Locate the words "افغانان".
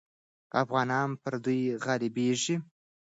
0.63-1.09